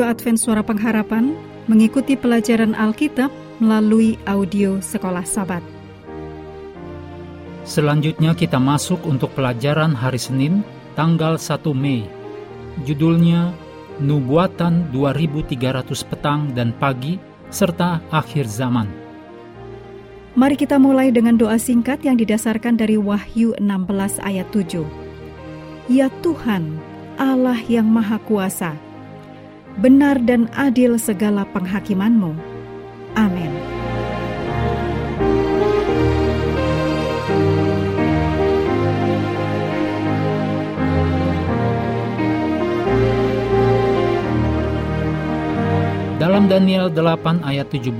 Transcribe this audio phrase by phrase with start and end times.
[0.00, 1.36] Radio Advent Suara Pengharapan
[1.68, 3.28] mengikuti pelajaran Alkitab
[3.60, 5.60] melalui audio Sekolah Sabat.
[7.68, 10.64] Selanjutnya kita masuk untuk pelajaran hari Senin,
[10.96, 12.08] tanggal 1 Mei.
[12.88, 13.52] Judulnya
[14.00, 17.20] Nubuatan 2300 Petang dan Pagi
[17.52, 18.88] serta Akhir Zaman.
[20.32, 24.80] Mari kita mulai dengan doa singkat yang didasarkan dari Wahyu 16 ayat 7.
[25.92, 26.80] Ya Tuhan,
[27.20, 28.88] Allah yang Maha Kuasa,
[29.78, 32.34] benar dan adil segala penghakimanmu.
[33.14, 33.52] Amin.
[46.20, 47.96] Dalam Daniel 8 ayat 17,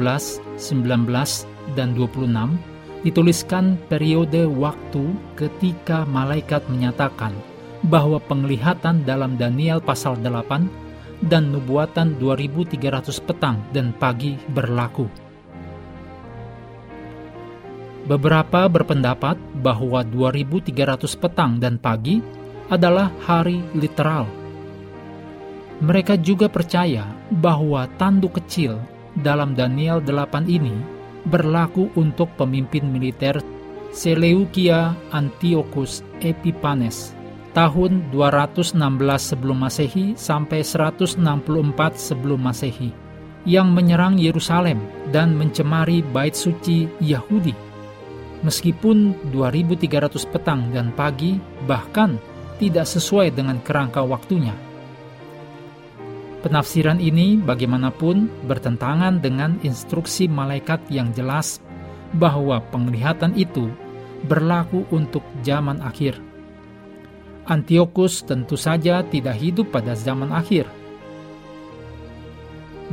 [0.60, 2.28] 19, dan 26
[3.00, 7.32] dituliskan periode waktu ketika malaikat menyatakan
[7.88, 10.68] bahwa penglihatan dalam Daniel pasal 8
[11.20, 15.06] dan nubuatan 2300 petang dan pagi berlaku.
[18.08, 22.18] Beberapa berpendapat bahwa 2300 petang dan pagi
[22.72, 24.24] adalah hari literal.
[25.80, 28.80] Mereka juga percaya bahwa tanduk kecil
[29.16, 30.74] dalam Daniel 8 ini
[31.28, 33.40] berlaku untuk pemimpin militer
[33.90, 37.19] Seleukia Antiochus Epiphanes
[37.50, 38.78] tahun 216
[39.18, 41.18] sebelum Masehi sampai 164
[41.98, 42.90] sebelum Masehi
[43.48, 44.78] yang menyerang Yerusalem
[45.10, 47.56] dan mencemari bait suci Yahudi.
[48.40, 51.36] Meskipun 2300 petang dan pagi
[51.68, 52.16] bahkan
[52.56, 54.56] tidak sesuai dengan kerangka waktunya.
[56.40, 61.60] Penafsiran ini bagaimanapun bertentangan dengan instruksi malaikat yang jelas
[62.16, 63.68] bahwa penglihatan itu
[64.24, 66.29] berlaku untuk zaman akhir
[67.50, 70.70] Antiochus tentu saja tidak hidup pada zaman akhir.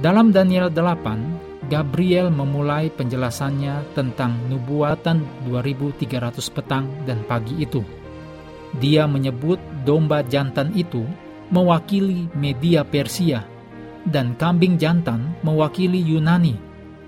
[0.01, 7.85] Dalam Daniel 8, Gabriel memulai penjelasannya tentang nubuatan 2300 petang dan pagi itu.
[8.81, 11.05] Dia menyebut domba jantan itu
[11.53, 13.45] mewakili media Persia
[14.09, 16.57] dan kambing jantan mewakili Yunani.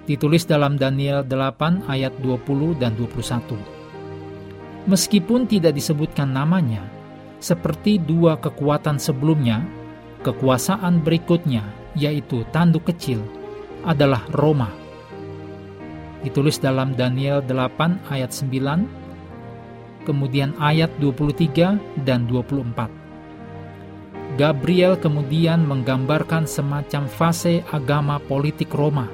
[0.05, 3.57] Ditulis dalam Daniel 8 ayat 20 dan 21.
[4.85, 6.98] Meskipun tidak disebutkan namanya,
[7.39, 9.63] seperti dua kekuatan sebelumnya,
[10.23, 11.63] kekuasaan berikutnya,
[11.95, 13.23] yaitu tanduk kecil,
[13.87, 14.69] adalah Roma.
[16.19, 22.91] Ditulis dalam Daniel 8 ayat 9, kemudian ayat 23 dan 24.
[24.35, 29.07] Gabriel kemudian menggambarkan semacam fase agama politik Roma,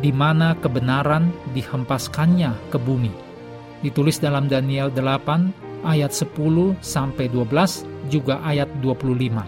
[0.00, 3.12] di mana kebenaran dihempaskannya ke bumi.
[3.84, 9.42] Ditulis dalam Daniel 8 ayat 10 sampai 12 juga ayat 25.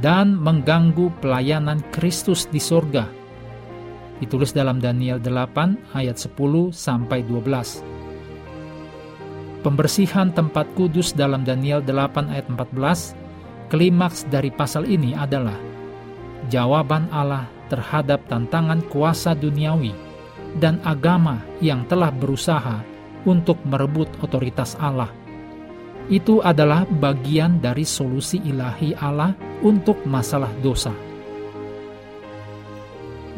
[0.00, 3.04] Dan mengganggu pelayanan Kristus di sorga.
[4.18, 7.84] Ditulis dalam Daniel 8 ayat 10 sampai 12.
[9.60, 13.12] Pembersihan tempat kudus dalam Daniel 8 ayat 14,
[13.68, 15.56] klimaks dari pasal ini adalah
[16.48, 19.92] jawaban Allah terhadap tantangan kuasa duniawi
[20.58, 22.82] dan agama yang telah berusaha
[23.24, 25.10] untuk merebut otoritas Allah.
[26.10, 30.90] Itu adalah bagian dari solusi ilahi Allah untuk masalah dosa.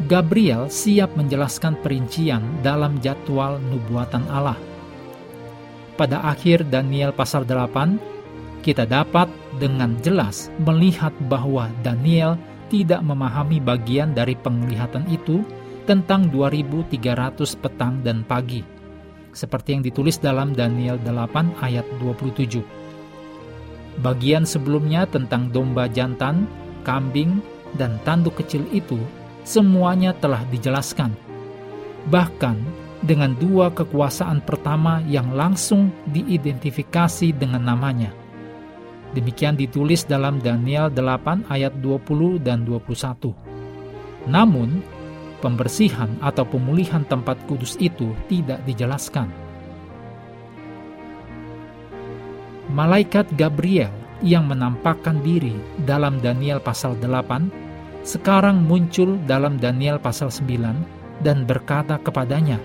[0.03, 4.57] Gabriel siap menjelaskan perincian dalam jadwal nubuatan Allah.
[5.93, 9.29] Pada akhir Daniel pasal 8, kita dapat
[9.61, 12.35] dengan jelas melihat bahwa Daniel
[12.73, 15.45] tidak memahami bagian dari penglihatan itu
[15.85, 16.97] tentang 2300
[17.61, 18.82] petang dan pagi
[19.33, 22.61] seperti yang ditulis dalam Daniel 8 ayat 27.
[24.01, 26.49] Bagian sebelumnya tentang domba jantan,
[26.81, 27.41] kambing,
[27.77, 28.97] dan tanduk kecil itu
[29.45, 31.13] semuanya telah dijelaskan.
[32.09, 32.57] Bahkan
[33.03, 38.15] dengan dua kekuasaan pertama yang langsung diidentifikasi dengan namanya.
[39.13, 43.29] Demikian ditulis dalam Daniel 8 ayat 20 dan 21.
[44.25, 44.81] Namun,
[45.43, 49.27] pembersihan atau pemulihan tempat kudus itu tidak dijelaskan.
[52.71, 53.91] Malaikat Gabriel
[54.23, 55.51] yang menampakkan diri
[55.83, 62.57] dalam Daniel pasal 8 sekarang muncul dalam Daniel pasal 9 dan berkata kepadanya,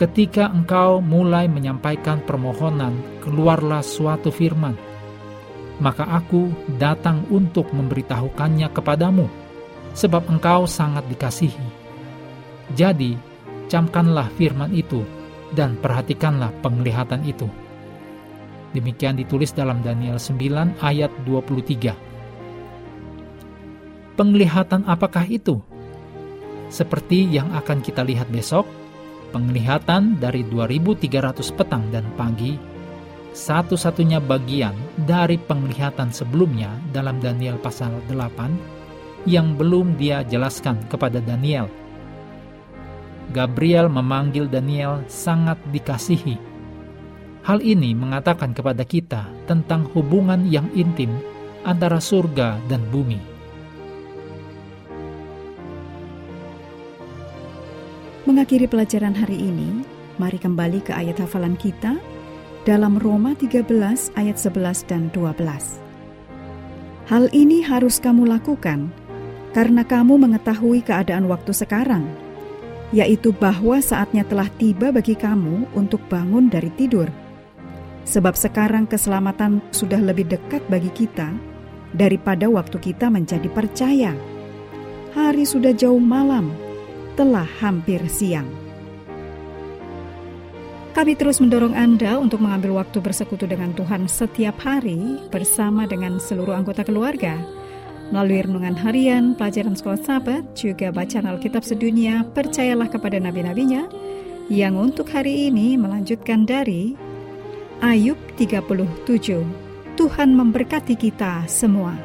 [0.00, 4.74] Ketika engkau mulai menyampaikan permohonan, keluarlah suatu firman.
[5.78, 6.48] Maka aku
[6.80, 9.41] datang untuk memberitahukannya kepadamu
[9.92, 11.68] sebab engkau sangat dikasihi.
[12.72, 13.16] Jadi,
[13.68, 15.04] camkanlah firman itu
[15.52, 17.48] dan perhatikanlah penglihatan itu.
[18.72, 22.12] Demikian ditulis dalam Daniel 9 ayat 23.
[24.12, 25.60] penglihatan apakah itu?
[26.68, 28.64] Seperti yang akan kita lihat besok,
[29.32, 32.56] penglihatan dari 2300 petang dan pagi,
[33.32, 34.76] satu-satunya bagian
[35.08, 38.81] dari penglihatan sebelumnya dalam Daniel pasal 8
[39.28, 41.70] yang belum dia jelaskan kepada Daniel.
[43.32, 46.36] Gabriel memanggil Daniel sangat dikasihi.
[47.42, 51.10] Hal ini mengatakan kepada kita tentang hubungan yang intim
[51.66, 53.18] antara surga dan bumi.
[58.22, 59.82] Mengakhiri pelajaran hari ini,
[60.14, 61.98] mari kembali ke ayat hafalan kita
[62.62, 63.66] dalam Roma 13
[64.14, 65.82] ayat 11 dan 12.
[67.10, 68.94] Hal ini harus kamu lakukan
[69.52, 72.08] karena kamu mengetahui keadaan waktu sekarang,
[72.92, 77.08] yaitu bahwa saatnya telah tiba bagi kamu untuk bangun dari tidur.
[78.02, 81.30] Sebab sekarang keselamatan sudah lebih dekat bagi kita
[81.94, 84.12] daripada waktu kita menjadi percaya.
[85.12, 86.50] Hari sudah jauh malam,
[87.14, 88.48] telah hampir siang.
[90.92, 96.52] Kami terus mendorong Anda untuk mengambil waktu bersekutu dengan Tuhan setiap hari bersama dengan seluruh
[96.52, 97.61] anggota keluarga.
[98.12, 103.88] Melalui renungan harian, pelajaran sekolah sahabat, juga bacaan Alkitab sedunia, percayalah kepada nabi-nabinya,
[104.52, 106.92] yang untuk hari ini melanjutkan dari
[107.80, 109.08] Ayub 37.
[109.96, 111.96] Tuhan memberkati kita semua.